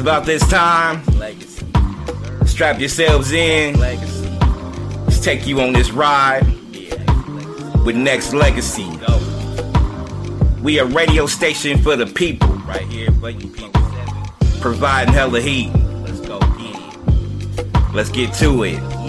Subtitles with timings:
[0.00, 1.04] about this time.
[1.18, 1.66] Legacy.
[2.46, 3.78] Strap yourselves in.
[3.78, 4.28] Legacy.
[5.04, 6.96] Let's take you on this ride Yeah.
[7.84, 8.88] With Nexxlegacy.
[9.06, 10.62] Go.
[10.62, 13.82] We a radio station for the people, Right here for you people.
[14.60, 15.72] Providing hella heat.
[15.72, 16.38] Let's go.
[17.92, 18.99] Let's get to it.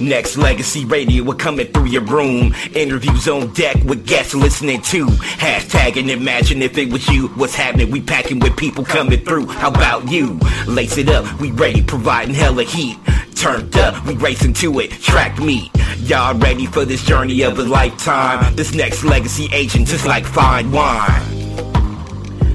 [0.00, 2.54] Nexxlegacy Radio, we're coming through your room.
[2.74, 5.04] Interviews on deck with guests listening to.
[5.06, 7.28] Hashtag and imagine if it was you.
[7.28, 7.90] What's happening?
[7.90, 9.48] We packing with people coming through.
[9.48, 10.40] How about you?
[10.66, 12.96] Lace it up, we ready, providing hella heat.
[13.34, 14.90] Turned up, we racing to it.
[14.90, 15.70] Track meet.
[15.98, 18.56] Y'all ready for this journey of a lifetime?
[18.56, 21.20] This next legacy agent, just like fine wine.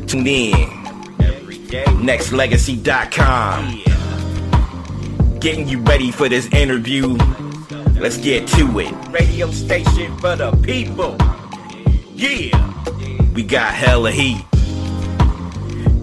[0.08, 0.54] Tune in.
[2.02, 3.85] Nexxlegacy.com.
[5.46, 7.16] Getting you ready for this interview.
[8.00, 8.92] Let's get to it.
[9.10, 11.16] Radio station for the people.
[12.16, 12.50] Yeah.
[13.36, 14.44] We got hella heat.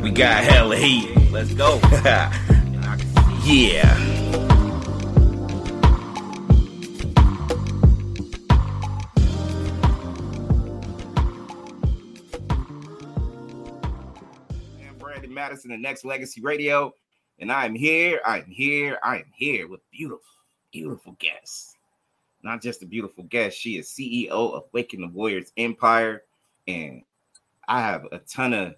[0.01, 1.33] We got hella heat.
[1.33, 1.81] Let's go.
[1.91, 3.97] And I can see yeah.
[14.89, 16.95] I'm Brandon Madison, the Nexxlegacy Radio,
[17.43, 20.23] and I'm here, I'm here, I am here with beautiful,
[20.73, 21.75] beautiful guests.
[22.45, 26.23] Not just a beautiful guest, she is CEO of Waking the Warriors Empire,
[26.69, 27.03] and
[27.67, 28.77] I have a ton of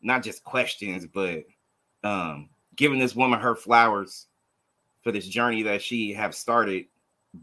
[0.00, 1.44] not just questions, but
[2.04, 4.28] um, giving this woman her flowers
[5.02, 6.86] for this journey that she have started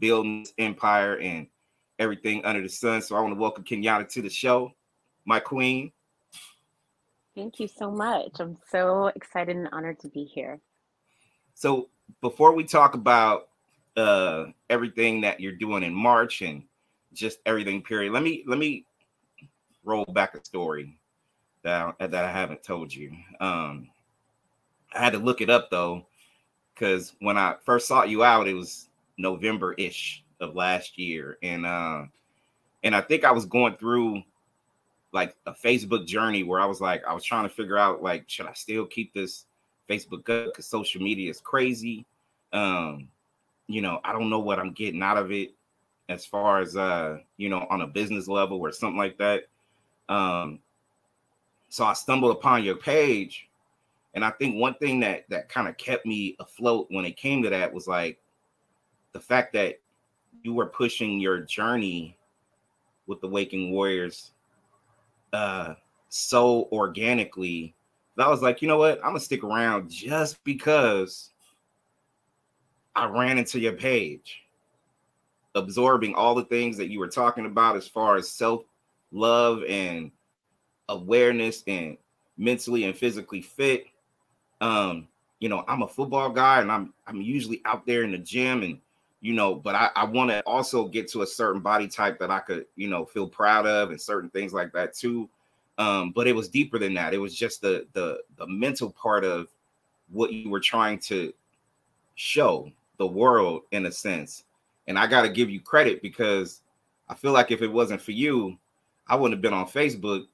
[0.00, 1.46] building this empire and
[2.00, 3.00] everything under the sun.
[3.00, 4.74] So I want to welcome Kenyata to the show,
[5.24, 5.92] my queen.
[7.34, 8.38] Thank you so much.
[8.38, 10.60] I'm so excited and honored to be here.
[11.54, 11.88] So
[12.20, 13.48] before we talk about
[13.96, 16.64] uh everything that you're doing in March and
[17.12, 18.86] just everything period, let me let me
[19.84, 20.96] roll back a story
[21.62, 23.12] that I, that I haven't told you.
[23.40, 23.88] Um
[24.92, 26.06] I had to look it up though
[26.76, 32.04] cuz when I first sought you out it was November-ish of last year and uh
[32.84, 34.22] and I think I was going through
[35.14, 38.24] like a Facebook journey where I was like, I was trying to figure out like,
[38.28, 39.46] should I still keep this
[39.88, 42.04] Facebook up because social media is crazy?
[42.52, 43.08] Um,
[43.68, 45.54] you know, I don't know what I'm getting out of it
[46.08, 49.44] as far as uh, you know, on a business level or something like that.
[50.08, 50.58] Um,
[51.68, 53.48] so I stumbled upon your page,
[54.14, 57.42] and I think one thing that that kind of kept me afloat when it came
[57.44, 58.18] to that was like
[59.12, 59.80] the fact that
[60.42, 62.18] you were pushing your journey
[63.06, 64.32] with the Waking Warriors
[65.34, 65.74] uh
[66.08, 67.74] so organically
[68.16, 68.98] that I was like, you know what?
[68.98, 71.30] I'm gonna stick around just because
[72.94, 74.42] I ran into your page,
[75.56, 80.12] absorbing all the things that you were talking about as far as self-love and
[80.88, 81.96] awareness and
[82.36, 83.86] mentally and physically fit.
[84.60, 85.08] Um,
[85.40, 88.62] you know, I'm a football guy and I'm I'm usually out there in the gym
[88.62, 88.78] and
[89.24, 92.30] you know, but I, I want to also get to a certain body type that
[92.30, 95.30] I could, you know, feel proud of and certain things like that too.
[95.78, 97.14] Um, but it was deeper than that.
[97.14, 99.48] It was just the the the mental part of
[100.10, 101.32] what you were trying to
[102.16, 104.44] show the world in a sense.
[104.88, 106.60] And I got to give you credit because
[107.08, 108.58] I feel like if it wasn't for you,
[109.08, 110.26] I wouldn't have been on Facebook.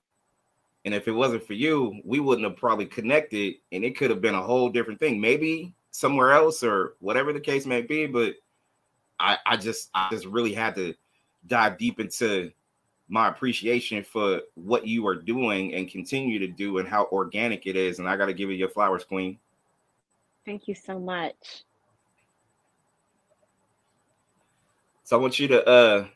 [0.85, 4.21] And if it wasn't for you, we wouldn't have probably connected and it could have
[4.21, 5.21] been a whole different thing.
[5.21, 8.35] Maybe somewhere else or whatever the case may be, but
[9.21, 10.95] I, I just I just really had to
[11.47, 12.51] dive deep into
[13.09, 17.77] my appreciation for what you are doing and continue to do and how organic it
[17.77, 17.99] is.
[17.99, 19.39] And I got to give you your flowers, Queen.
[20.47, 21.65] Thank you so much.
[25.05, 26.07] So I want you to uh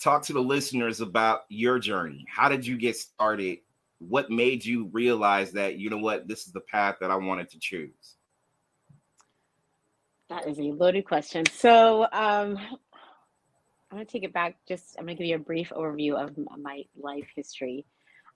[0.00, 2.24] talk to the listeners about your journey.
[2.28, 3.58] How did you get started?
[4.00, 7.48] What made you realize that you know what this is the path that I wanted
[7.50, 8.17] to choose?
[10.28, 11.44] That is a loaded question.
[11.46, 12.58] So, um,
[13.90, 14.56] I'm going to take it back.
[14.68, 17.86] Just, I'm going to give you a brief overview of my life history.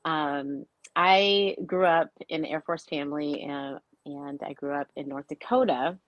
[0.04, 0.64] Um,
[0.96, 5.28] I grew up in an Air Force family, and, and I grew up in North
[5.28, 5.98] Dakota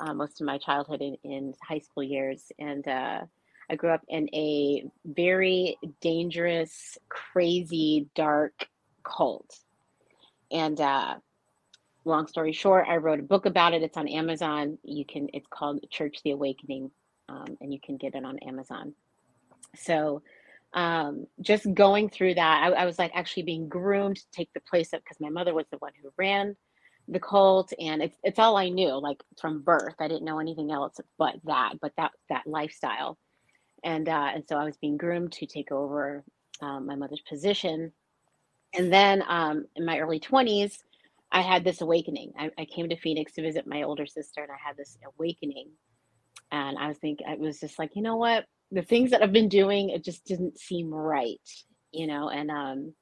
[0.00, 2.52] uh, most of my childhood in, in high school years.
[2.58, 3.20] And uh,
[3.70, 8.68] I grew up in a very dangerous, crazy, dark
[9.02, 9.58] cult.
[10.50, 11.16] And uh,
[12.06, 13.82] long story short, I wrote a book about it.
[13.82, 14.78] It's on Amazon.
[14.82, 15.28] You can.
[15.32, 16.90] It's called Church the Awakening,
[17.28, 18.94] um, and you can get it on Amazon.
[19.74, 20.22] So,
[20.72, 24.60] um, just going through that, I, I was like actually being groomed to take the
[24.60, 26.56] place of because my mother was the one who ran
[27.08, 29.94] the cult, and it's it's all I knew, like from birth.
[29.98, 33.18] I didn't know anything else but that, but that that lifestyle,
[33.84, 36.24] and uh, and so I was being groomed to take over
[36.60, 37.92] um, my mother's position,
[38.74, 40.82] and then um, in my early twenties.
[41.32, 42.32] I had this awakening.
[42.38, 45.70] I, I came to Phoenix to visit my older sister, and I had this awakening.
[46.52, 48.44] And I was thinking, I was just like, you know what?
[48.70, 51.40] The things that I've been doing, it just didn't seem right,
[51.92, 52.30] you know.
[52.30, 52.94] And um,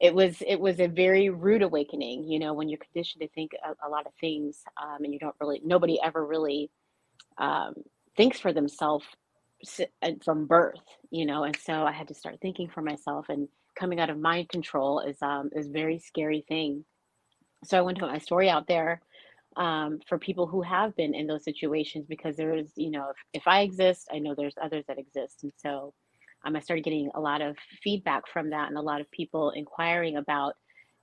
[0.00, 3.52] it was it was a very rude awakening, you know, when you're conditioned to think
[3.64, 6.70] a, a lot of things, um, and you don't really, nobody ever really
[7.38, 7.74] um,
[8.16, 9.04] thinks for themselves
[10.02, 10.80] uh, from birth,
[11.10, 11.44] you know.
[11.44, 13.48] And so I had to start thinking for myself, and
[13.78, 16.84] coming out of mind control is um, is very scary thing
[17.64, 19.00] so I want to put my story out there
[19.56, 23.48] um, for people who have been in those situations because there's, you know, if, if
[23.48, 25.42] I exist, I know there's others that exist.
[25.42, 25.92] And so
[26.44, 29.50] um, I started getting a lot of feedback from that and a lot of people
[29.50, 30.54] inquiring about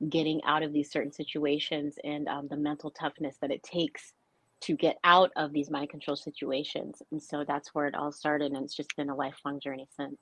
[0.09, 4.13] getting out of these certain situations and um, the mental toughness that it takes
[4.60, 7.01] to get out of these mind control situations.
[7.12, 8.51] And so that's where it all started.
[8.51, 10.18] And it's just been a lifelong journey since.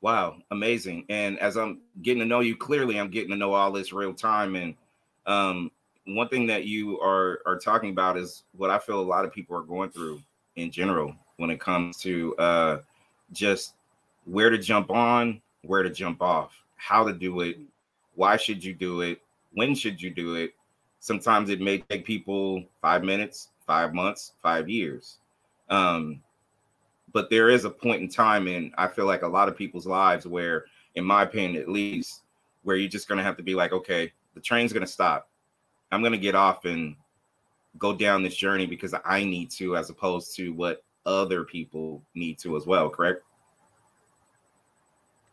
[0.00, 1.06] Wow, amazing.
[1.08, 4.14] And as I'm getting to know you clearly, I'm getting to know all this real
[4.14, 4.56] time.
[4.56, 4.74] And
[5.26, 5.70] um,
[6.06, 9.32] one thing that you are are talking about is what I feel a lot of
[9.32, 10.20] people are going through
[10.56, 12.78] in general when it comes to uh,
[13.32, 13.74] just
[14.24, 17.58] where to jump on, where to jump off, how to do it,
[18.14, 19.20] why should you do it,
[19.54, 20.54] when should you do it.
[21.00, 25.18] Sometimes it may take people five minutes, five months, five years.
[25.68, 26.22] Um,
[27.12, 29.86] but there is a point in time and I feel like a lot of people's
[29.86, 32.22] lives where, in my opinion at least,
[32.62, 35.28] where you're just gonna have to be like, okay, the train's going to stop.
[35.90, 36.96] I'm going to get off and
[37.78, 42.38] go down this journey because I need to, as opposed to what other people need
[42.40, 42.88] to as well.
[42.88, 43.22] Correct?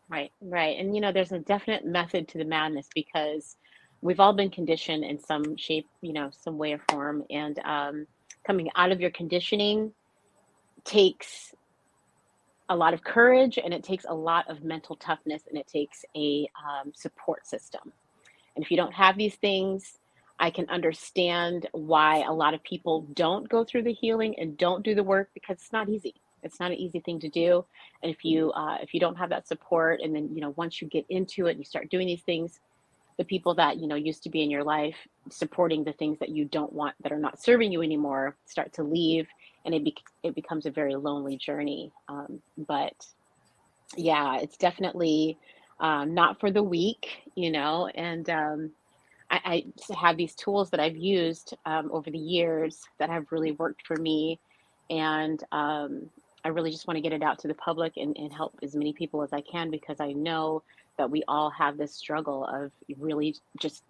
[0.08, 0.78] Right, right.
[0.78, 3.56] And, you know, there's a definite method to the madness because
[4.02, 7.24] we've all been conditioned in some shape, you know, some way or form.
[7.30, 8.06] And um,
[8.44, 9.92] coming out of your conditioning
[10.84, 11.54] takes
[12.68, 16.04] a lot of courage and it takes a lot of mental toughness and it takes
[16.16, 17.92] a um, support system.
[18.60, 19.94] And if you don't have these things,
[20.38, 24.84] I can understand why a lot of people don't go through the healing and don't
[24.84, 26.14] do the work because it's not easy.
[26.42, 27.64] It's not an easy thing to do.
[28.02, 30.82] And if you uh, if you don't have that support, and then you know once
[30.82, 32.60] you get into it, and you start doing these things.
[33.16, 34.96] The people that you know used to be in your life,
[35.30, 38.82] supporting the things that you don't want that are not serving you anymore, start to
[38.82, 39.26] leave,
[39.64, 41.92] and it be- it becomes a very lonely journey.
[42.10, 42.92] Um, but
[43.96, 45.38] yeah, it's definitely
[45.80, 48.70] um, not for the weak, you know, and um,
[49.30, 53.52] I, I, have these tools that I've used um, over the years that have really
[53.52, 54.38] worked for me.
[54.90, 56.10] And um,
[56.44, 58.74] I really just want to get it out to the public and, and help as
[58.74, 60.62] many people as I can because I know
[60.98, 63.84] that we all have this struggle of really just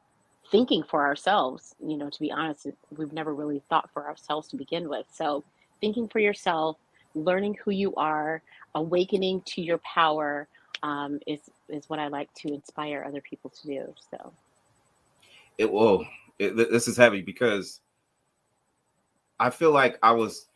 [0.50, 1.74] thinking for ourselves.
[1.84, 5.06] You know, to be honest, we've never really thought for ourselves to begin with.
[5.12, 5.42] So,
[5.80, 6.76] thinking for yourself,
[7.14, 8.42] learning who you are,
[8.74, 10.46] awakening to your power
[10.82, 13.94] um, is is what I like to inspire other people to do.
[14.10, 14.32] So
[15.58, 16.06] it will.
[16.38, 17.80] It, this is heavy because
[19.38, 20.46] I feel like I was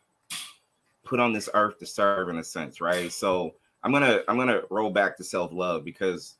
[1.03, 3.11] put on this earth to serve in a sense, right?
[3.11, 6.35] So I'm gonna I'm gonna roll back to self love because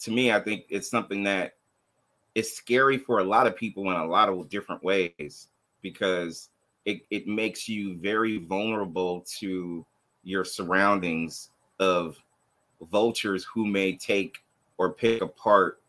[0.00, 1.54] to me I think it's something that
[2.34, 5.48] is scary for a lot of people in a lot of different ways
[5.82, 6.50] because
[6.84, 9.84] it, it makes you very vulnerable to
[10.22, 12.16] your surroundings of
[12.90, 14.38] vultures who may take
[14.78, 15.80] or pick apart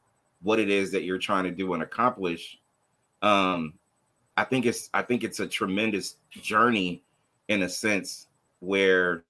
[0.41, 2.59] what it is that you're trying to do and accomplish
[3.21, 3.73] um
[4.37, 7.02] i think it's i think it's a tremendous journey
[7.47, 8.28] in a sense
[8.59, 9.23] where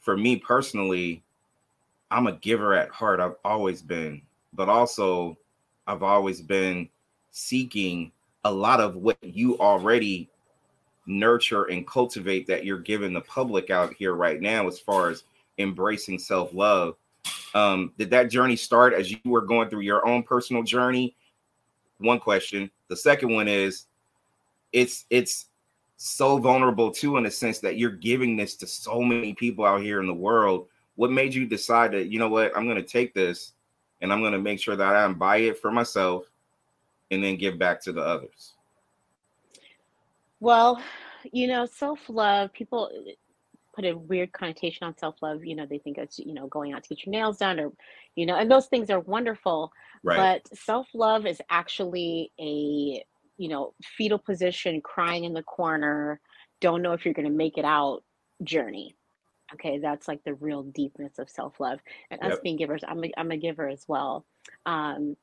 [0.00, 1.22] for me personally
[2.10, 3.20] i'm a giver at heart.
[3.20, 4.20] I've always been
[4.52, 5.38] but also
[5.86, 6.88] i've always been
[7.30, 8.12] seeking
[8.44, 10.28] a lot of what you already
[11.06, 15.24] nurture and cultivate that you're giving the public out here right now as far as
[15.58, 16.96] embracing self love.
[17.54, 21.16] Um, did that journey start as you were going through your own personal journey?
[21.98, 22.70] One question.
[22.88, 23.86] The second one is,
[24.72, 25.46] it's it's
[25.96, 29.82] so vulnerable too, in a sense that you're giving this to so many people out
[29.82, 30.66] here in the world.
[30.96, 33.52] What made you decide that you know what I'm going to take this
[34.00, 36.24] and I'm going to make sure that I buy it for myself
[37.10, 38.54] and then give back to the others?
[40.40, 40.82] Well,
[41.32, 42.52] you know, self love.
[42.52, 42.90] People
[43.74, 45.44] put a weird connotation on self love.
[45.44, 47.72] You know, they think it's, you know, going out to get your nails done or,
[48.14, 49.72] you know, and those things are wonderful.
[50.02, 50.42] Right.
[50.44, 53.04] But self love is actually a,
[53.36, 56.20] you know, fetal position, crying in the corner,
[56.60, 58.02] don't know if you're going to make it out
[58.42, 58.96] journey.
[59.54, 59.78] Okay.
[59.78, 61.80] That's like the real deepness of self love.
[62.10, 62.32] And yep.
[62.32, 64.24] us being givers, I'm a, I'm a giver as well.
[64.66, 65.16] Um,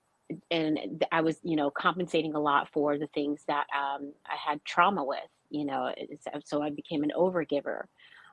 [0.50, 4.64] and I was, you know, compensating a lot for the things that um, I had
[4.64, 5.94] trauma with, you know,
[6.46, 7.86] so I became an overgiver.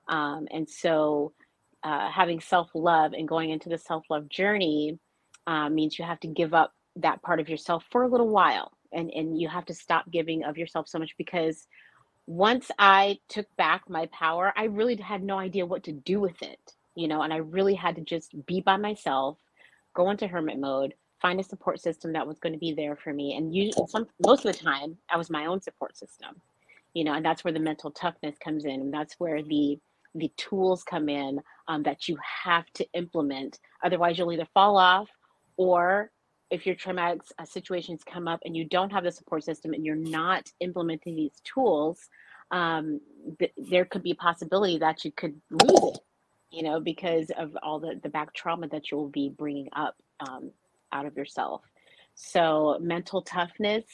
[0.09, 1.33] Um, and so
[1.83, 4.99] uh, having self love and going into the self love journey
[5.47, 8.73] uh, means you have to give up that part of yourself for a little while
[8.93, 11.67] and and you have to stop giving of yourself so much because
[12.27, 16.41] once i took back my power i really had no idea what to do with
[16.43, 19.39] it you know and i really had to just be by myself
[19.95, 23.13] go into hermit mode find a support system that was going to be there for
[23.13, 26.41] me and use some most of the time i was my own support system
[26.95, 29.79] you know and that's where the mental toughness comes in and that's where the
[30.15, 33.59] the tools come in um, that you have to implement.
[33.85, 35.09] Otherwise you'll either fall off
[35.57, 36.11] or
[36.51, 39.85] if your traumatic uh, situations come up and you don't have the support system and
[39.85, 42.09] you're not implementing these tools
[42.51, 43.01] um,
[43.39, 45.99] th- there could be a possibility that you could lose it
[46.51, 50.51] you know because of all the the back trauma that you'll be bringing up um,
[50.93, 51.63] out of yourself.
[52.15, 53.85] So mental toughness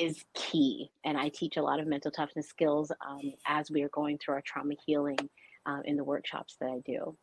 [0.00, 3.88] is key and i teach a lot of mental toughness skills um, as we are
[3.90, 5.18] going through our trauma healing
[5.66, 7.16] uh, in the workshops that i do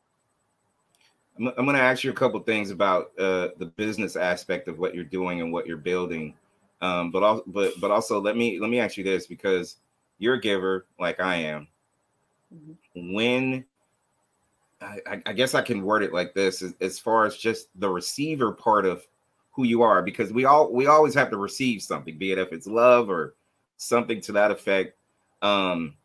[1.40, 4.80] I'm, I'm going to ask you a couple things about uh, the business aspect of
[4.80, 6.34] what you're doing and what you're building.
[6.82, 9.78] Um, but also, but but also, let me let me ask you this because
[10.20, 11.68] you're a giver, like I am.
[12.54, 13.14] Mm-hmm.
[13.14, 13.66] When
[14.80, 17.90] I, I, guess I can word it like this: as, as far as just the
[17.90, 19.08] receiver part of
[19.58, 22.54] who you are, because we all we always have to receive something, be it if
[22.54, 23.34] it's love or
[23.78, 24.96] something to that effect.
[25.42, 25.96] Um,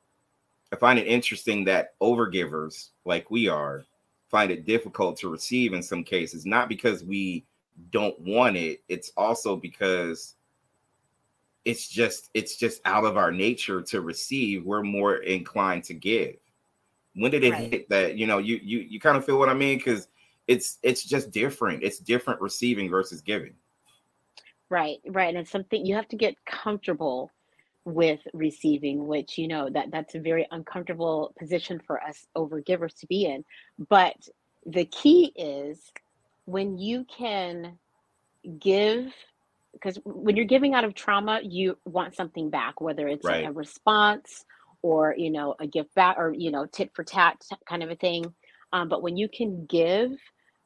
[0.73, 3.85] I find it interesting that overgivers like we are
[4.31, 7.45] find it difficult to receive in some cases, not because we
[7.91, 10.37] don't want it, it's also because
[11.67, 14.65] it's just it's just out of our nature to receive.
[14.65, 16.37] We're more inclined to give.
[17.15, 17.71] When did it right.
[17.71, 19.77] hit that you know you you you kind of feel what I mean?
[19.77, 20.09] Because
[20.53, 21.83] it's it's just different.
[21.83, 23.55] It's different receiving versus giving.
[24.69, 25.29] Right, right.
[25.29, 27.31] And it's something you have to get comfortable
[27.85, 32.95] with receiving which you know that that's a very uncomfortable position for us over givers
[32.95, 33.45] to be in
[33.89, 34.15] but
[34.67, 35.91] the key is
[36.45, 37.77] when you can
[38.61, 39.13] give
[39.73, 43.49] because when you're giving out of trauma you want something back whether it's right.
[43.49, 44.45] a response
[44.83, 47.37] or you know a gift back or you know tit for tat
[47.69, 48.33] kind of a thing
[48.73, 50.13] um, but when you can give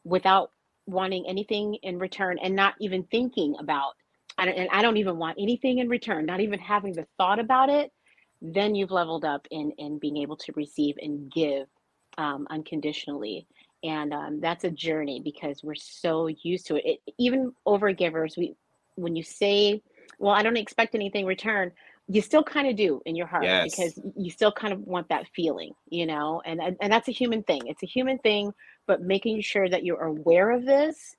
[0.07, 0.53] without
[0.87, 3.95] wanting anything in return and not even thinking about
[4.39, 7.93] and I don't even want anything in return, not even having the thought about it,
[8.43, 11.67] then you've leveled up in in being able to receive and give
[12.19, 13.47] um, unconditionally.
[13.83, 17.01] And um, that's a journey because we're so used to it.
[17.07, 17.15] it.
[17.19, 18.55] Even over givers, we
[18.97, 19.83] when you say,
[20.19, 21.73] "Well, I don't expect anything in return,"
[22.09, 23.71] you still kind of do in your heart yes.
[23.71, 26.43] because you still kind of want that feeling, you know.
[26.45, 27.63] And and that's a human thing.
[27.67, 28.53] It's a human thing,
[28.87, 31.17] but making sure that you're aware of this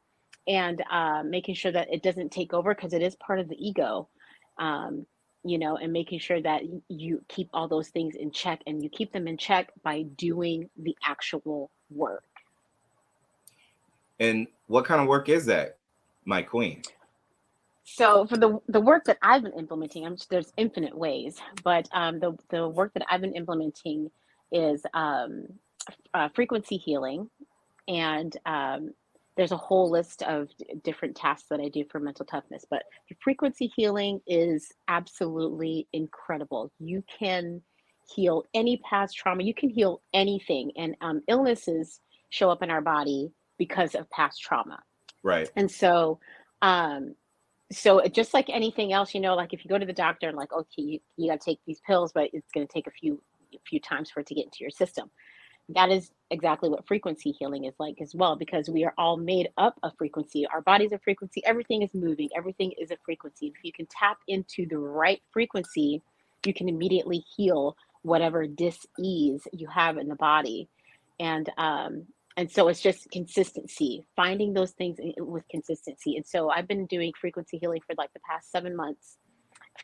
[0.48, 3.58] and uh, making sure that it doesn't take over because it is part of the
[3.66, 4.08] ego
[4.58, 5.06] um,
[5.44, 8.90] you know and making sure that you keep all those things in check and you
[8.90, 12.24] keep them in check by doing the actual work.
[14.20, 15.78] And what kind of work is that
[16.26, 16.82] my queen?
[17.84, 21.88] So for the the work that I've been implementing, I'm just, there's infinite ways, but
[21.94, 24.12] um, the the work that I've been implementing
[24.52, 25.48] is um,
[26.14, 27.30] uh, frequency healing,
[27.88, 28.92] and um,
[29.38, 30.50] there's a whole list of
[30.84, 36.72] different tasks that I do for mental toughness, but the frequency healing is absolutely incredible.
[36.80, 37.62] You can
[38.14, 42.82] heal any past trauma, you can heal anything, and um, illnesses show up in our
[42.82, 44.80] body because of past trauma.
[45.24, 45.50] Right.
[45.56, 46.20] And so,
[46.62, 47.16] um,
[47.72, 50.38] so just like anything else, you know, like if you go to the doctor and
[50.38, 52.92] like, okay, you, you got to take these pills, but it's going to take a
[52.92, 53.22] few
[53.54, 55.10] a few times for it to get into your system
[55.70, 59.50] that is exactly what frequency healing is like as well because we are all made
[59.58, 60.46] up of frequency.
[60.48, 61.46] Our bodies are frequency.
[61.46, 62.30] Everything is moving.
[62.36, 63.48] Everything is a frequency.
[63.48, 66.02] If you can tap into the right frequency
[66.46, 70.70] you can immediately heal whatever dis-ease you have in the body.
[71.20, 72.06] And um
[72.38, 76.16] and so it's just consistency finding those things with consistency.
[76.16, 79.18] And so i've been doing frequency healing for like the past seven months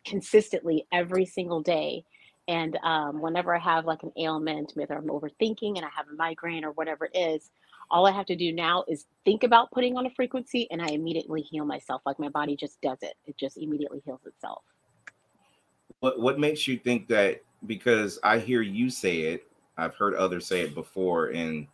[0.06, 2.04] consistently every single day
[2.48, 6.16] and um, whenever I have like an ailment, whether I'm overthinking and I have a
[6.16, 7.52] migraine or whatever it is,
[7.90, 10.88] all I have to do now is think about putting on a frequency and I
[10.88, 12.02] immediately heal myself.
[12.06, 14.64] Like my body just does it, it just immediately heals itself.
[16.00, 17.42] What, what makes you think that?
[17.66, 19.48] Because I hear you say it,
[19.78, 21.68] I've heard others say it before in,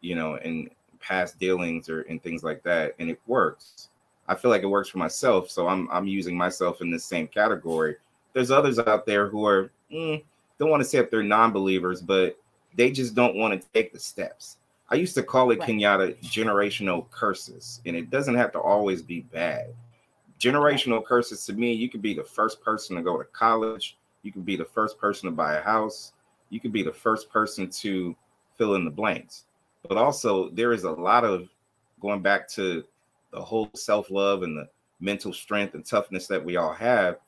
[0.00, 3.88] you know, in past dealings or in things like that, and it works.
[4.28, 7.26] I feel like it works for myself, so I'm I'm using myself in the same
[7.26, 7.96] category.
[8.32, 10.22] There's others out there who are mm,
[10.58, 12.38] don't want to say if they're non-believers, but
[12.74, 14.58] they just don't want to take the steps.
[14.90, 15.68] I used to call it right.
[15.68, 19.74] Kenyata generational curses, and it doesn't have to always be bad.
[20.40, 24.32] Generational curses to me, you could be the first person to go to college, you
[24.32, 26.12] could be the first person to buy a house,
[26.50, 28.14] you could be the first person to
[28.56, 29.44] fill in the blanks.
[29.88, 31.48] But also, there is a lot of
[32.00, 32.84] going back to
[33.32, 34.68] the whole self love and the
[35.00, 37.18] mental strength and toughness that we all have,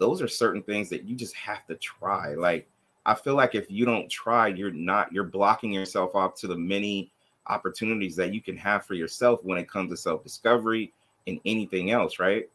[0.00, 2.34] those are certain things that you just have to try.
[2.34, 2.66] Like
[3.06, 6.56] I feel like if you don't try, you're not you're blocking yourself off to the
[6.56, 7.12] many
[7.46, 10.92] opportunities that you can have for yourself when it comes to self-discovery
[11.26, 12.48] and anything else, right?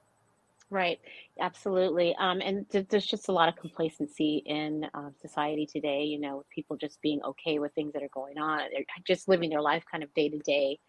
[0.72, 1.00] Right,
[1.40, 2.16] absolutely.
[2.18, 6.38] Um, and th- there's just a lot of complacency in uh, society today, you know,
[6.38, 8.62] with people just being okay with things that are going on.
[8.72, 10.80] They're just living their life kind of day to day.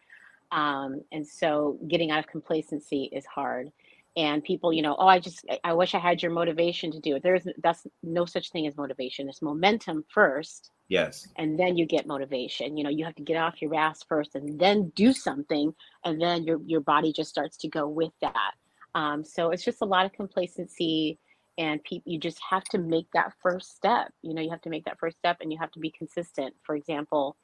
[0.50, 3.70] Um, and so getting out of complacency is hard.
[4.16, 7.16] And people, you know, oh, I just, I wish I had your motivation to do
[7.16, 7.22] it.
[7.22, 9.28] There's, that's no such thing as motivation.
[9.28, 10.70] It's momentum first.
[10.88, 11.28] Yes.
[11.36, 12.78] And then you get motivation.
[12.78, 15.74] You know, you have to get off your ass first and then do something.
[16.04, 18.52] And then your, your body just starts to go with that.
[18.94, 21.18] Um, so it's just a lot of complacency
[21.58, 24.70] and people you just have to make that first step you know you have to
[24.70, 27.36] make that first step and you have to be consistent for example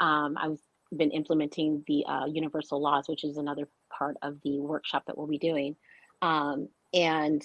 [0.00, 0.58] um, i've
[0.96, 5.26] been implementing the uh, universal laws which is another part of the workshop that we'll
[5.26, 5.76] be doing
[6.22, 7.42] um, and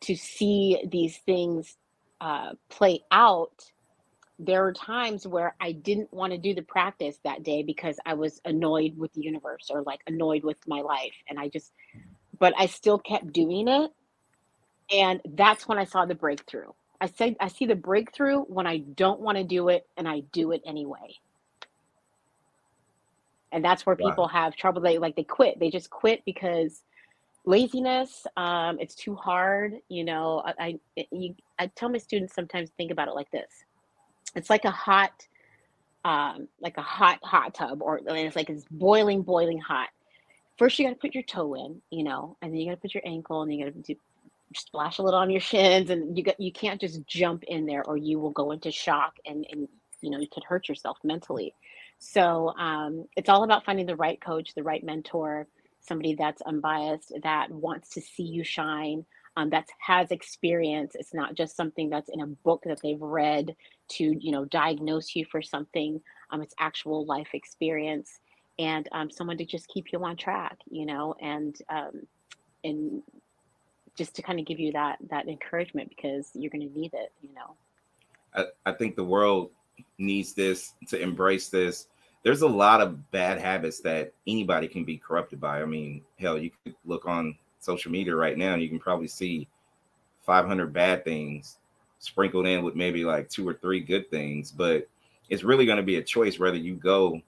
[0.00, 1.76] to see these things
[2.20, 3.70] uh, play out
[4.38, 8.12] there are times where i didn't want to do the practice that day because i
[8.12, 11.72] was annoyed with the universe or like annoyed with my life and i just
[12.38, 13.90] but I still kept doing it.
[14.92, 16.70] And that's when I saw the breakthrough.
[17.00, 20.20] I said I see the breakthrough when I don't want to do it and I
[20.32, 21.16] do it anyway.
[23.52, 24.28] And that's where people wow.
[24.28, 24.80] have trouble.
[24.80, 25.58] They like they quit.
[25.58, 26.82] They just quit because
[27.46, 28.26] laziness.
[28.36, 29.74] Um, it's too hard.
[29.88, 33.50] You know, I I, you, I tell my students sometimes think about it like this.
[34.34, 35.26] It's like a hot,
[36.04, 39.88] um, like a hot hot tub, or it's like it's boiling, boiling hot
[40.56, 42.80] first you got to put your toe in, you know, and then you got to
[42.80, 43.94] put your ankle and you got to
[44.54, 47.84] splash a little on your shins and you got you can't just jump in there
[47.84, 49.68] or you will go into shock and and
[50.00, 51.52] you know you could hurt yourself mentally
[51.98, 55.46] so um, it's all about finding the right coach the right mentor
[55.86, 59.04] somebody that's unbiased that wants to see you shine
[59.36, 63.54] um, that has experience it's not just something that's in a book that they've read
[63.88, 68.20] to you know diagnose you for something um, it's actual life experience
[68.58, 72.06] and um, someone to just keep you on track, you know, and um,
[72.64, 73.02] and
[73.96, 77.12] just to kind of give you that that encouragement because you're going to need it,
[77.22, 77.54] you know.
[78.34, 79.50] I, I think the world
[79.98, 81.88] needs this to embrace this.
[82.26, 85.62] There's a lot of bad habits that anybody can be corrupted by.
[85.62, 89.06] I mean, hell, you could look on social media right now and you can probably
[89.06, 89.46] see
[90.24, 91.58] 500 bad things
[92.00, 94.88] sprinkled in with maybe like two or three good things, but
[95.30, 97.22] it's really going to be a choice whether you go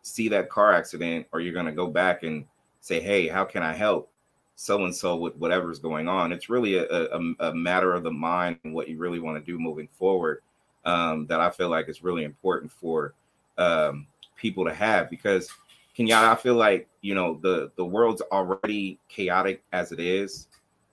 [0.00, 2.46] see that car accident or you're going to go back and
[2.80, 4.10] say hey how can i help
[4.56, 8.10] so and so with whatever's going on it's really a, a, a, matter of the
[8.10, 10.42] mind and what you really want to do moving forward
[10.84, 13.14] um, that i feel like is really important for
[13.56, 15.50] um, people to have because
[15.96, 20.48] Kenyata i feel like you know the the world's already chaotic as it is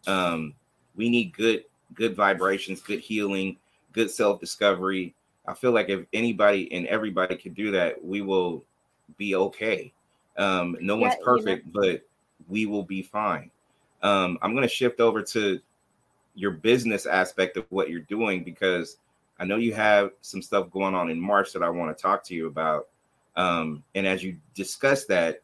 [0.07, 0.53] um,
[0.95, 3.57] we need good good vibrations good healing
[3.93, 5.13] good self-discovery
[5.47, 8.63] i feel like if anybody and everybody can do that we will
[9.17, 9.93] be okay.
[10.37, 11.81] Um, no yeah, one's perfect, you know.
[11.81, 12.07] but
[12.47, 13.51] we will be fine.
[14.01, 15.59] Um, I'm going to shift over to
[16.33, 18.97] your business aspect of what you're doing because
[19.39, 22.23] I know you have some stuff going on in March that I want to talk
[22.25, 22.87] to you about.
[23.35, 25.41] Um, and as you discuss that,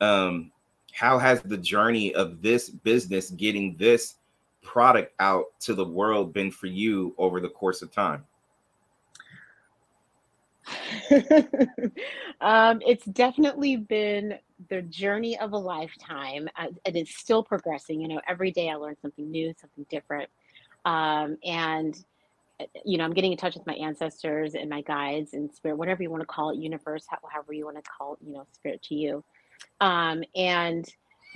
[0.00, 0.50] um,
[0.92, 4.16] how has the journey of this business getting this
[4.62, 8.24] product out to the world been for you over the course of time?
[12.40, 16.48] um, it's definitely been the journey of a lifetime.
[16.56, 18.00] Uh, it is still progressing.
[18.00, 20.28] You know, every day I learn something new, something different.
[20.84, 22.04] Um, and,
[22.84, 26.02] you know, I'm getting in touch with my ancestors and my guides and spirit, whatever
[26.02, 28.82] you want to call it, universe, however you want to call it, you know, spirit
[28.84, 29.24] to you.
[29.80, 30.86] Um, and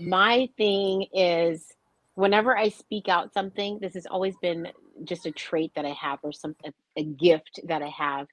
[0.00, 1.66] my thing is,
[2.14, 4.68] whenever I speak out something, this has always been
[5.04, 8.26] just a trait that I have or some a, a gift that I have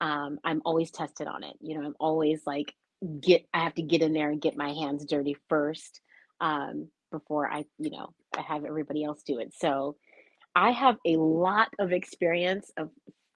[0.00, 1.56] um, I'm always tested on it.
[1.60, 2.74] You know, I'm always like,
[3.20, 6.00] get, I have to get in there and get my hands dirty first
[6.40, 9.54] um, before I, you know, I have everybody else do it.
[9.58, 9.96] So
[10.56, 12.90] I have a lot of experience of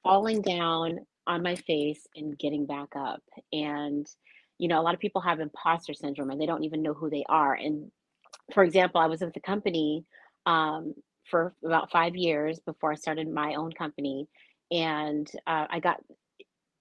[0.05, 3.23] falling down on my face and getting back up.
[3.53, 4.07] And,
[4.59, 7.11] you know, a lot of people have imposter syndrome and they don't even know who
[7.11, 7.55] they are.
[7.55, 7.91] And
[8.55, 10.05] for example, I was with the company
[10.47, 10.95] um,
[11.31, 14.29] for about five years before I started my own company.
[14.73, 15.99] And uh, I got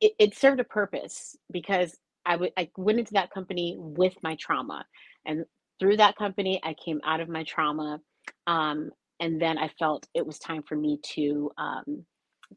[0.02, 4.36] it, it served a purpose because I, w- I went into that company with my
[4.36, 4.86] trauma
[5.26, 5.46] and
[5.80, 8.00] through that company i came out of my trauma
[8.48, 12.06] um, and then i felt it was time for me to um,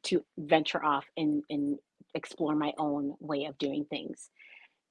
[0.02, 1.78] to venture off and, and
[2.14, 4.30] explore my own way of doing things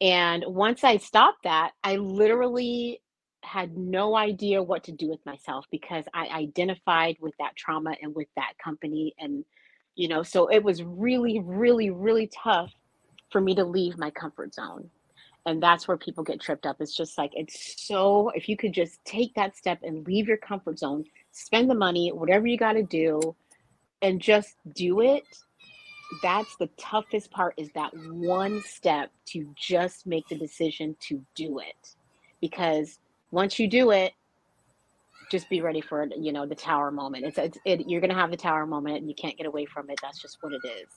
[0.01, 3.01] and once i stopped that i literally
[3.43, 8.13] had no idea what to do with myself because I identified with that trauma and
[8.13, 9.13] with that company.
[9.19, 9.45] And,
[9.95, 12.71] you know, so it was really, really, really tough
[13.31, 14.89] for me to leave my comfort zone.
[15.45, 16.77] And that's where people get tripped up.
[16.79, 20.37] It's just like, it's so, if you could just take that step and leave your
[20.37, 23.35] comfort zone, spend the money, whatever you got to do,
[24.01, 25.23] and just do it.
[26.23, 31.59] That's the toughest part is that one step to just make the decision to do
[31.59, 31.95] it.
[32.41, 32.99] Because
[33.31, 34.13] once you do it,
[35.29, 37.25] just be ready for you know the tower moment.
[37.25, 39.89] It's, it's it, you're gonna have the tower moment, and you can't get away from
[39.89, 39.99] it.
[40.01, 40.87] That's just what it is.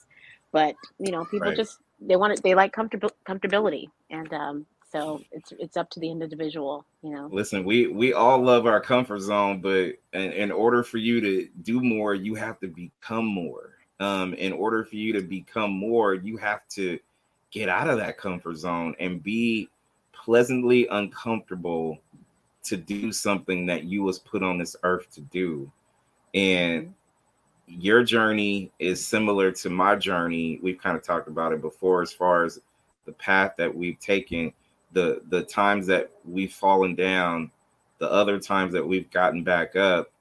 [0.51, 1.57] But you know, people right.
[1.57, 2.43] just they want it.
[2.43, 6.85] They like comfortable comfortability, and um, so it's it's up to the individual.
[7.01, 7.29] You know.
[7.31, 11.49] Listen, we we all love our comfort zone, but in, in order for you to
[11.63, 13.71] do more, you have to become more.
[13.99, 16.99] Um, in order for you to become more, you have to
[17.51, 19.69] get out of that comfort zone and be
[20.13, 21.97] pleasantly uncomfortable
[22.63, 25.69] to do something that you was put on this earth to do
[26.33, 26.93] and
[27.67, 32.13] your journey is similar to my journey we've kind of talked about it before as
[32.13, 32.59] far as
[33.05, 34.51] the path that we've taken
[34.93, 37.51] the the times that we've fallen down
[37.99, 40.11] the other times that we've gotten back up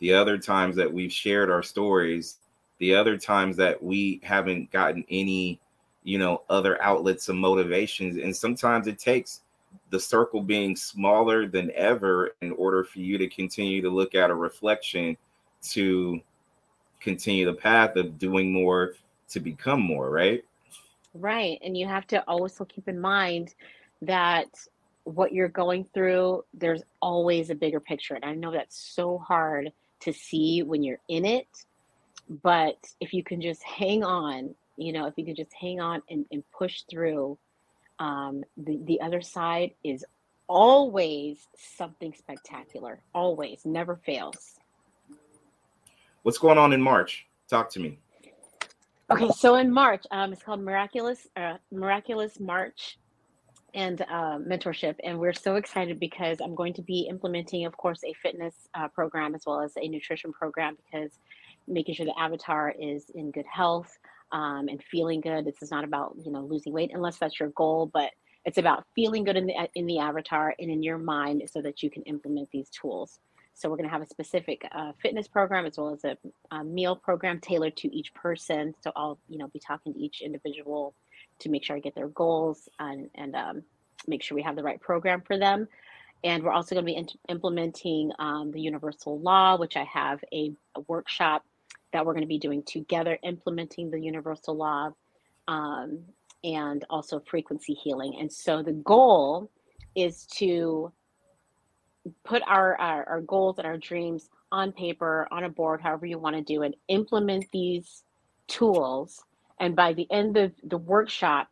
[0.00, 2.38] the other times that we've shared our stories
[2.78, 5.60] the other times that we haven't gotten any
[6.04, 9.42] you know other outlets of motivations and sometimes it takes
[9.90, 14.30] the circle being smaller than ever in order for you to continue to look at
[14.30, 15.16] a reflection
[15.62, 16.20] to
[17.00, 18.94] continue the path of doing more
[19.28, 20.44] to become more, right?
[21.14, 21.58] Right.
[21.62, 23.54] And you have to also keep in mind
[24.02, 24.48] that
[25.04, 28.14] what you're going through, there's always a bigger picture.
[28.14, 31.48] And I know that's so hard to see when you're in it.
[32.28, 36.02] But if you can just hang on, you know, if you can just hang on
[36.08, 37.38] and, and push through,
[37.98, 40.04] um, the, the other side is
[40.48, 44.58] always something spectacular, always, never fails.
[46.22, 47.26] What's going on in March?
[47.48, 47.98] Talk to me.
[49.10, 52.96] Okay, so in March, um, it's called Miraculous uh, Miraculous March
[53.74, 58.02] and uh, mentorship, and we're so excited because I'm going to be implementing, of course,
[58.04, 61.18] a fitness uh, program as well as a nutrition program because
[61.66, 63.98] making sure the avatar is in good health,
[64.32, 65.44] um, and feeling good.
[65.44, 68.10] This is not about you know losing weight unless that's your goal, but
[68.44, 71.82] it's about feeling good in the in the avatar and in your mind so that
[71.82, 73.20] you can implement these tools.
[73.54, 76.16] So we're going to have a specific uh, fitness program as well as a,
[76.50, 78.74] a, meal program tailored to each person.
[78.80, 80.94] So I'll you know be talking to each individual
[81.42, 83.62] to make sure I get their goals and and um,
[84.06, 85.68] make sure we have the right program for them.
[86.24, 90.22] And we're also going to be in- implementing um, the universal law, which I have
[90.32, 91.44] a, a workshop
[91.92, 94.92] that we're going to be doing together, implementing the universal law
[95.48, 95.98] um,
[96.44, 98.16] and also frequency healing.
[98.20, 99.50] And so the goal
[99.94, 100.92] is to
[102.24, 106.18] put our, our, our goals and our dreams on paper, on a board, however you
[106.18, 108.04] want to do it, implement these
[108.48, 109.24] tools.
[109.62, 111.46] And by the end of the workshop,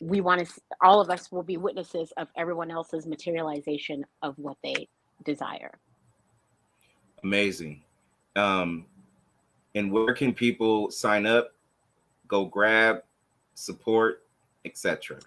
[0.00, 4.56] we want to, all of us will be witnesses of everyone else's materialization of what
[4.64, 4.88] they
[5.26, 5.78] desire.
[7.22, 7.82] Amazing.
[8.34, 8.86] Um,
[9.74, 11.52] and where can people sign up,
[12.28, 13.02] go grab,
[13.54, 14.22] support,
[14.64, 15.18] etc.?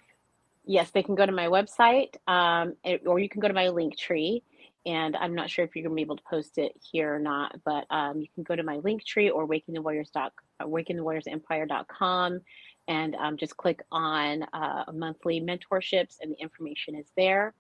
[0.66, 2.74] Yes, they can go to my website, um,
[3.06, 4.42] or you can go to my link tree.
[4.88, 7.56] And I'm not sure if you're gonna be able to post it here or not,
[7.64, 10.32] but um, you can go to my link tree or wakingthewarriors.com,
[10.68, 12.40] wakingthewarriorsempire.com,
[12.88, 17.54] and um, just click on uh, monthly mentorships, and the information is there.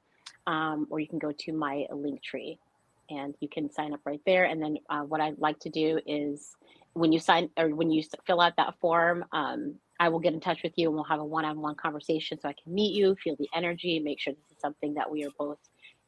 [0.47, 2.57] Um, or you can go to my link tree
[3.11, 4.45] and you can sign up right there.
[4.45, 6.55] And then uh, what I'd like to do is
[6.93, 10.39] when you sign or when you fill out that form, um, I will get in
[10.39, 13.35] touch with you and we'll have a one-on-one conversation so I can meet you, feel
[13.37, 15.59] the energy, make sure this is something that we are both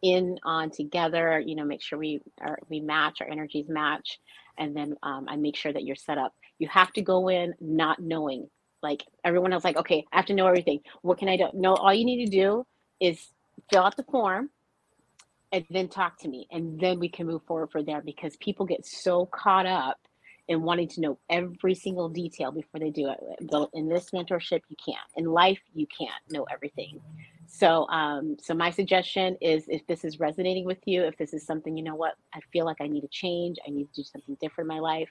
[0.01, 1.39] in on together.
[1.39, 4.19] You know, make sure we are we match, our energies match,
[4.57, 6.33] and then um, I make sure that you're set up.
[6.59, 8.49] You have to go in not knowing.
[8.81, 10.81] Like everyone else, like okay, I have to know everything.
[11.03, 11.47] What can I do?
[11.53, 12.65] No, all you need to do
[12.99, 13.29] is
[13.71, 14.49] fill out the form
[15.53, 18.67] and then talk to me and then we can move forward from there because people
[18.67, 19.99] get so caught up
[20.47, 23.19] in wanting to know every single detail before they do it
[23.51, 27.01] but in this mentorship you can't in life you can't know everything
[27.47, 31.45] so um so my suggestion is if this is resonating with you if this is
[31.45, 34.05] something you know what i feel like i need to change i need to do
[34.05, 35.09] something different in my life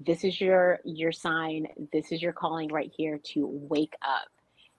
[0.00, 4.28] this is your your sign this is your calling right here to wake up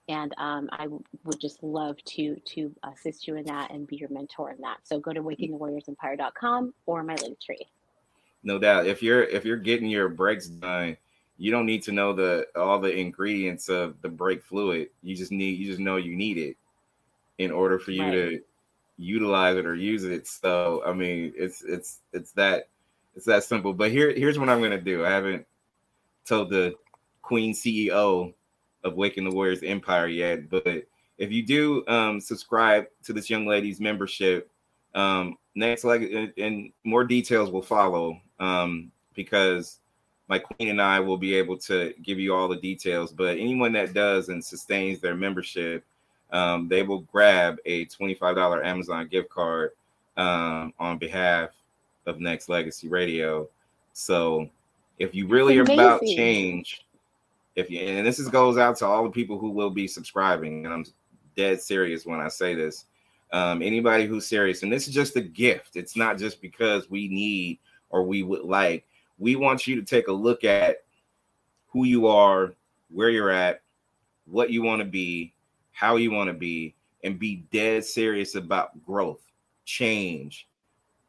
[0.08, 3.96] and um, I w- would just love to to assist you in that and be
[3.96, 4.78] your mentor in that.
[4.82, 7.66] So go to wakingthewarriorsempire.com or my link tree.
[8.42, 8.86] No doubt.
[8.86, 10.96] If you're if you're getting your breaks done,
[11.38, 14.90] you don't need to know the all the ingredients of the brake fluid.
[15.02, 16.56] You just need you just know you need it
[17.38, 18.10] in order for you right.
[18.10, 18.40] to
[18.98, 20.26] utilize it or use it.
[20.26, 22.68] So I mean, it's it's it's that
[23.14, 23.72] it's that simple.
[23.72, 25.04] But here here's what I'm gonna do.
[25.04, 25.46] I haven't
[26.24, 26.74] told the
[27.22, 28.32] Queen CEO
[28.84, 30.86] of Waking the Warriors Empire yet, but
[31.18, 34.50] if you do um, subscribe to this young lady's membership,
[34.94, 39.78] um, next like and, and more details will follow um, because
[40.28, 43.12] my queen and I will be able to give you all the details.
[43.12, 45.84] But anyone that does and sustains their membership,
[46.32, 49.72] um, they will grab a $25 Amazon gift card
[50.16, 51.50] um, on behalf
[52.06, 53.48] of Nexxlegacy Radio.
[53.92, 54.48] So
[54.98, 56.86] if you really are about change,
[57.56, 60.64] if you and this is goes out to all the people who will be subscribing,
[60.64, 60.84] and I'm
[61.36, 62.86] dead serious when I say this.
[63.32, 65.76] Um, anybody who's serious, and this is just a gift.
[65.76, 67.58] It's not just because we need
[67.90, 68.86] or we would like
[69.18, 70.78] we want you to take a look at
[71.68, 72.54] who you are,
[72.90, 73.62] where you're at,
[74.26, 75.32] what you want to be,
[75.70, 79.22] how you want to be, and be dead serious about growth,
[79.64, 80.46] change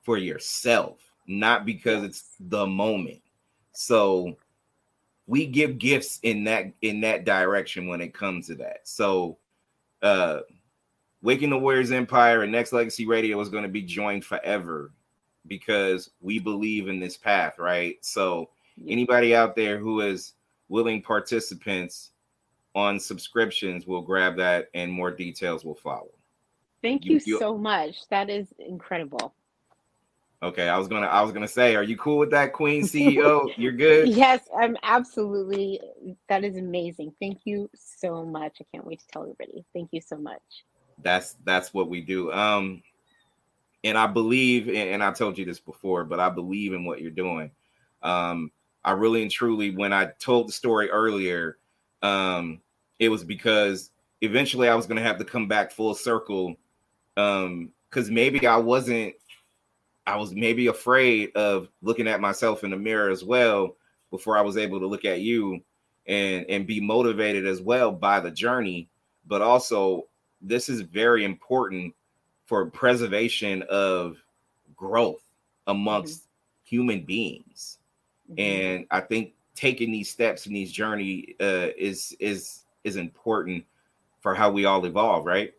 [0.04, 3.22] for yourself, not because it's the moment.
[3.72, 4.38] So
[5.26, 8.82] we give gifts in that in that direction when it comes to that.
[8.84, 9.38] So
[10.02, 10.42] uh
[11.22, 14.92] Waking the Warriors Empire and Nexxlegacy Radio is going to be joined forever
[15.48, 17.96] because we believe in this path, right?
[18.02, 18.50] So
[18.86, 20.34] anybody out there who is
[20.68, 22.12] willing participants
[22.76, 26.12] on subscriptions will grab that and more details will follow.
[26.82, 28.10] Thank you, you so much.
[28.10, 29.34] That is incredible.
[30.44, 33.54] Okay, I was gonna I was gonna say, are you cool with that, Queen CEO?
[33.58, 34.10] You're good.
[34.10, 35.80] yes, I'm absolutely.
[36.28, 37.14] That is amazing.
[37.22, 38.58] Thank you so much.
[38.60, 39.64] I can't wait to tell everybody.
[39.74, 40.42] Thank you so much.
[41.02, 42.30] That's that's what we do.
[42.34, 42.84] Um,
[43.86, 47.12] and I believe, and I told you this before, but I believe in what you're
[47.12, 47.50] doing.
[48.02, 48.52] Um,
[48.84, 51.58] I really and truly, when I told the story earlier,
[52.02, 52.60] um,
[53.00, 56.58] it was because eventually I was to have to come back full circle.
[57.16, 59.14] Um, because maybe I wasn't,
[60.06, 63.78] I was maybe afraid of looking at myself in the mirror as well
[64.12, 65.62] before I was able to look at you
[66.08, 68.90] and and be motivated as well by the journey.
[69.26, 70.08] But also,
[70.42, 71.94] this is very important
[72.46, 74.18] for preservation of
[74.76, 75.24] growth
[75.68, 76.76] amongst mm-hmm.
[76.76, 77.80] human beings.
[78.30, 78.40] Mm-hmm.
[78.40, 83.64] And I think taking these steps in these journey uh, is is is important
[84.20, 85.54] for how we all evolve, right?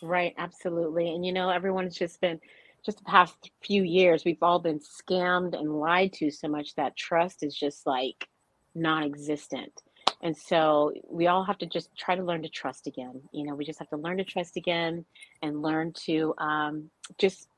[0.00, 1.14] Right, absolutely.
[1.14, 2.40] And you know, everyone's just been
[2.84, 6.96] just the past few years, we've all been scammed and lied to so much that
[6.96, 8.28] trust is just like
[8.74, 9.82] non-existent.
[10.22, 13.20] And so we all have to just try to learn to trust again.
[13.32, 15.04] You know, we just have to learn to trust again
[15.42, 17.48] and learn to um, just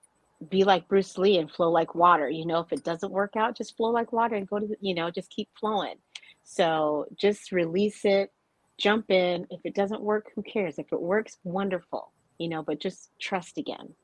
[0.48, 2.28] be like Bruce Lee and flow like water.
[2.28, 4.76] You know, if it doesn't work out, just flow like water and go to, the,
[4.80, 5.96] you know, just keep flowing.
[6.42, 8.30] So just release it,
[8.78, 9.46] jump in.
[9.50, 10.78] If it doesn't work, who cares?
[10.78, 13.94] If it works, wonderful, you know, but just trust again.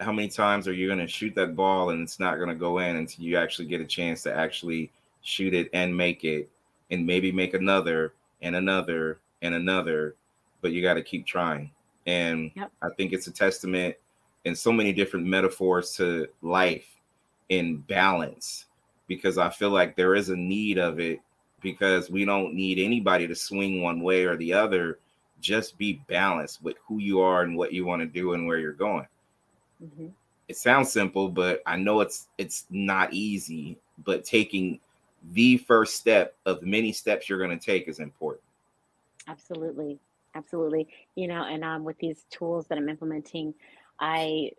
[0.00, 2.54] How many times are you going to shoot that ball and it's not going to
[2.54, 4.90] go in until you actually get a chance to actually
[5.22, 6.48] shoot it and make it
[6.90, 10.14] and maybe make another and another and another,
[10.60, 11.70] but you got to keep trying.
[12.06, 12.70] And yep.
[12.82, 13.94] I think it's a testament
[14.44, 16.86] in so many different metaphors to life
[17.48, 18.66] in balance
[19.06, 21.20] because I feel like there is a need of it
[21.60, 24.98] because we don't need anybody to swing one way or the other.
[25.40, 28.58] Just be balanced with who you are and what you want to do and where
[28.58, 29.06] you're going.
[29.82, 30.08] Mm-hmm.
[30.48, 33.78] It sounds simple, but I know it's it's not easy.
[34.04, 34.80] But taking
[35.32, 38.44] the first step of many steps you're going to take is important.
[39.26, 39.98] Absolutely.
[40.34, 40.88] Absolutely.
[41.16, 43.54] You know, and um, with these tools that I'm implementing,
[44.00, 44.52] I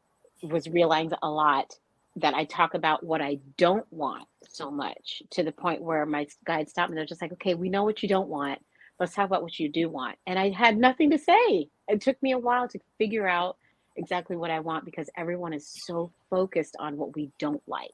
[0.44, 1.78] was realizing a lot
[2.18, 6.28] that I talk about what I don't want so much to the point where my
[6.46, 6.96] guide stopped me.
[6.96, 8.60] They're just like, okay, we know what you don't want.
[9.00, 10.18] Let's talk about what you do want.
[10.28, 11.70] And I had nothing to say.
[11.88, 13.58] It took me a while to figure out
[14.00, 17.92] exactly what I want because everyone is so focused on what we don't like.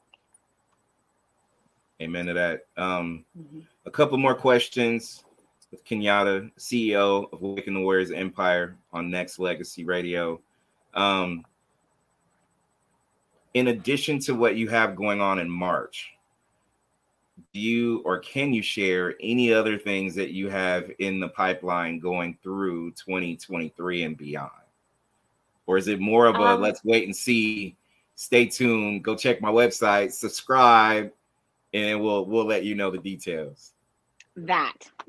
[2.00, 2.66] Amen to that.
[2.76, 3.60] Um, mm-hmm.
[3.86, 5.24] A couple more questions
[5.70, 10.40] with Kenyata, CEO of Waking the Warriors Empire on Nexxlegacy Radio.
[10.94, 11.44] Um,
[13.54, 16.12] in addition to what you have going on in March,
[17.52, 21.98] do you or can you share any other things that you have in the pipeline
[21.98, 24.50] going through 2023 and beyond?
[25.66, 27.76] Or is it more of a um, let's wait and see,
[28.14, 31.12] stay tuned, go check my website, subscribe,
[31.72, 33.72] and we'll we'll let you know the details.
[34.36, 34.74] That.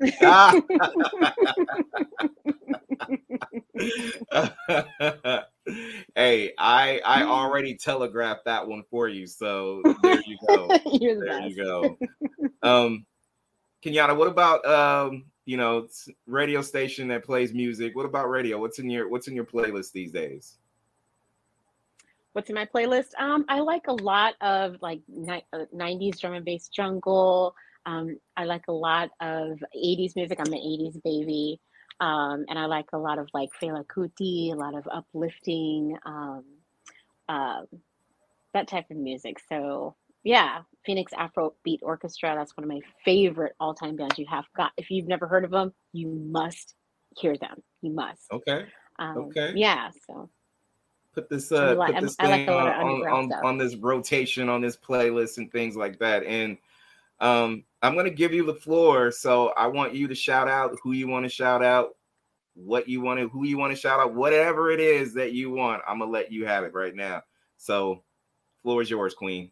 [6.14, 10.68] hey, I I already telegraphed that one for you, so there you go.
[10.68, 11.48] There best.
[11.48, 11.98] you go.
[12.62, 13.04] Um,
[13.84, 15.88] Kenyata, what about um, you know,
[16.26, 17.96] radio station that plays music?
[17.96, 18.58] What about radio?
[18.60, 20.58] What's in your What's in your playlist these days?
[22.34, 23.18] what's in my playlist?
[23.18, 27.52] Um, I like a lot of like ni- uh, 90s drum and bass jungle.
[27.84, 30.38] Um, I like a lot of 80s music.
[30.38, 31.60] I'm an 80s baby.
[32.00, 36.44] Um, and I like a lot of like Fela Kuti, a lot of uplifting, um,
[37.28, 37.62] uh,
[38.54, 39.38] that type of music.
[39.48, 39.96] So
[40.28, 42.34] yeah, Phoenix Afro Beat Orchestra.
[42.36, 44.18] That's one of my favorite all-time bands.
[44.18, 46.74] You have got if you've never heard of them, you must
[47.16, 47.62] hear them.
[47.80, 48.30] You must.
[48.30, 48.66] Okay.
[48.98, 49.54] Um, Okay.
[49.56, 49.90] Yeah.
[50.06, 50.28] So
[51.14, 54.50] Put this uh like- put this like thing a on, on, on, on this rotation
[54.50, 56.24] on this playlist and things like that.
[56.24, 56.58] And
[57.20, 59.10] um I'm gonna give you the floor.
[59.10, 61.96] So I want you to shout out who you want to shout out,
[62.54, 65.50] what you want to who you want to shout out, whatever it is that you
[65.50, 65.80] want.
[65.88, 67.22] I'm gonna let you have it right now.
[67.56, 68.04] So
[68.62, 69.50] floor is yours, Queen.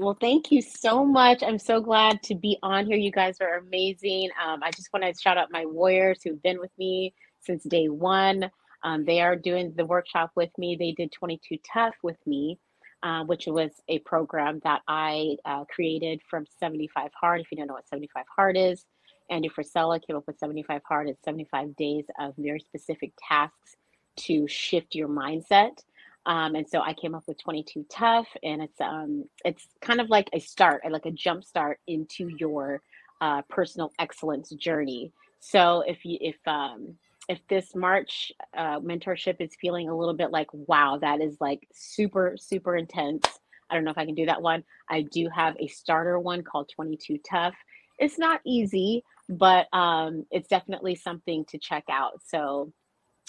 [0.00, 1.42] Well, thank you so much.
[1.42, 2.96] I'm so glad to be on here.
[2.96, 4.30] You guys are amazing.
[4.40, 7.88] Um, I just want to shout out my warriors who've been with me since day
[7.88, 8.48] one.
[8.84, 10.76] Um, they are doing the workshop with me.
[10.76, 12.60] They did 22 Tough with me,
[13.02, 17.40] uh, which was a program that I uh, created from 75 Hard.
[17.40, 18.84] If you don't know what 75 Hard is,
[19.30, 21.08] Andy Frisella came up with 75 Hard.
[21.08, 23.74] It's 75 days of very specific tasks
[24.18, 25.82] to shift your mindset.
[26.28, 30.10] Um, and so I came up with 22 Tough, and it's um, it's kind of
[30.10, 32.82] like a start, like a jump start into your
[33.22, 35.10] uh, personal excellence journey.
[35.40, 36.96] So if you if um,
[37.30, 41.66] if this March uh, mentorship is feeling a little bit like wow, that is like
[41.72, 43.24] super super intense.
[43.70, 44.64] I don't know if I can do that one.
[44.90, 47.54] I do have a starter one called 22 Tough.
[47.98, 52.20] It's not easy, but um, it's definitely something to check out.
[52.26, 52.72] So,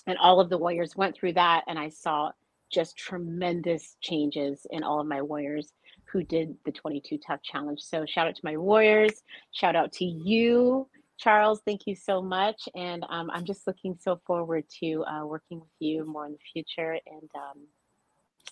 [0.05, 2.31] and all of the warriors went through that, and I saw
[2.71, 5.73] just tremendous changes in all of my warriors
[6.05, 7.81] who did the 22 tough challenge.
[7.81, 9.23] So shout out to my warriors.
[9.51, 11.61] Shout out to you, Charles.
[11.65, 12.67] Thank you so much.
[12.75, 16.39] And um, I'm just looking so forward to uh, working with you more in the
[16.53, 16.97] future.
[17.05, 17.67] And um,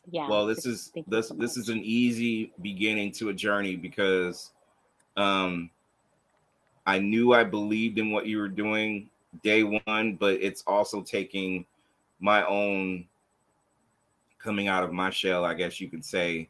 [0.09, 0.27] yeah.
[0.29, 4.51] well this is this so this is an easy beginning to a journey because
[5.17, 5.69] um
[6.85, 9.09] i knew i believed in what you were doing
[9.43, 11.65] day one but it's also taking
[12.19, 13.05] my own
[14.47, 16.47] coming out of my shell i guess you could say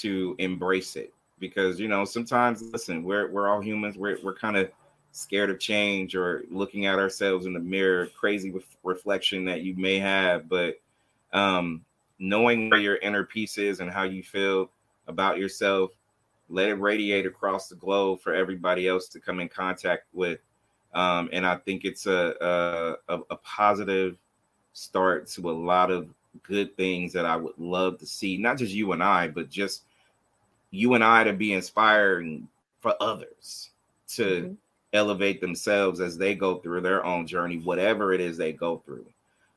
[0.00, 1.12] to embrace it.
[1.38, 3.96] Because you know sometimes listen we're we're all humans.
[3.96, 4.70] We're, we're kind of
[5.10, 9.74] scared of change or looking at ourselves in the mirror crazy ref- reflection that you
[9.76, 10.48] may have.
[10.48, 10.80] But
[11.32, 11.84] um
[12.20, 14.70] knowing where your inner peace is and how you feel
[15.08, 15.90] about yourself
[16.48, 20.38] let it radiate across the globe for everybody else to come in contact with.
[20.94, 24.18] Um, and i think it's a, a a positive
[24.74, 26.08] start to a lot of
[26.42, 29.84] good things that i would love to see not just you and i but just
[30.70, 32.48] you and i to be inspiring
[32.80, 33.70] for others
[34.08, 34.56] to Mhm.
[34.94, 39.06] elevate themselves as they go through their own journey whatever it is they go through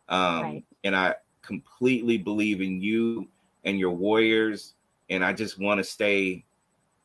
[0.10, 0.66] um, Right.
[0.84, 3.28] and i completely believe in you
[3.66, 4.76] and your warriors
[5.10, 6.44] and i just want to stay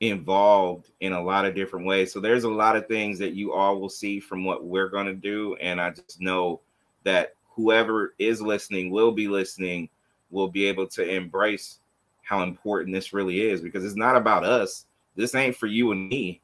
[0.00, 3.52] involved in a lot of different ways so there's a lot of things that you
[3.52, 6.61] all will see from what we're going to do and i just know
[7.04, 9.88] that whoever is listening will be listening
[10.30, 11.80] will be able to embrace
[12.22, 16.08] how important this really is because it's not about us this ain't for you and
[16.08, 16.40] me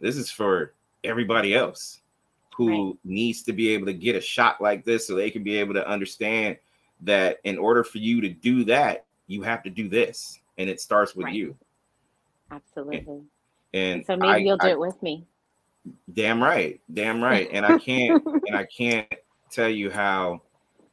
[0.00, 2.00] this is for everybody else
[2.54, 2.96] who Right.
[3.04, 5.72] needs to be able to get a shot like this so they can be able
[5.74, 6.58] to understand
[7.02, 10.78] that in order for you to do that, you have to do this, and it
[10.78, 11.34] starts with Right.
[11.36, 11.56] you.
[12.50, 13.22] Absolutely.
[13.72, 15.24] And so maybe I- you'll do I- it with me.
[16.12, 17.48] damn right, damn right.
[17.50, 19.08] And I can't, and I can't
[19.50, 20.42] tell you how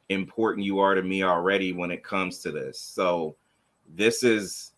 [0.10, 2.80] important you are to me already when it comes to this.
[2.80, 3.36] So
[3.88, 4.72] this is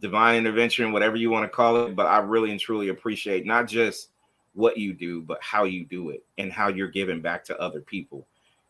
[0.00, 1.96] divine intervention, whatever you want to call it.
[1.96, 4.10] But I really and truly appreciate not just
[4.54, 7.80] what you do, but how you do it and how you're giving back to other
[7.80, 8.26] people.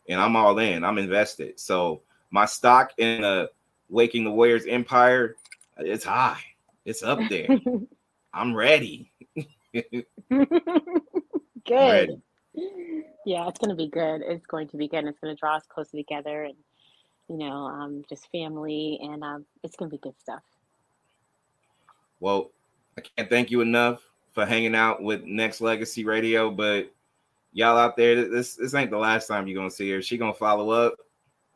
[0.09, 0.83] And I'm all in.
[0.83, 1.59] I'm invested.
[1.59, 3.49] So my stock in the
[3.89, 5.35] Waking the Warriors Empire,
[5.77, 6.41] it's high.
[6.85, 7.47] It's up there.
[8.33, 9.11] I'm ready.
[10.29, 10.47] good.
[11.69, 12.21] ready.
[13.25, 14.21] Yeah, it's going to be good.
[14.21, 15.05] It's going to be good.
[15.05, 16.55] It's going to draw us closer together and,
[17.29, 18.99] you know, um, just family.
[19.01, 20.43] And um, it's going to be good stuff.
[22.19, 22.51] Well,
[22.97, 24.01] I can't thank you enough
[24.31, 26.49] for hanging out with Nexxlegacy Radio.
[26.49, 26.91] But
[27.53, 30.01] y'all out there, this this ain't the last time you're gonna see her.
[30.01, 30.95] She gonna follow up,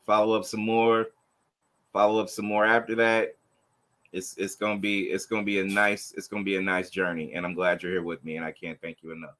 [0.05, 1.07] follow up some more,
[1.93, 3.35] follow up some more after that.
[4.11, 7.33] It's it's gonna be it's gonna be a nice it's gonna be a nice journey,
[7.33, 9.35] and I'm glad you're here with me, and I can't thank you enough.